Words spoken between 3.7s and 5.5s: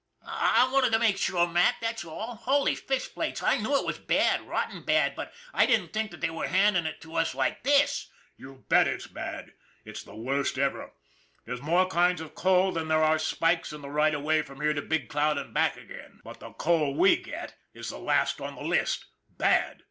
it was bad, rotten bad, but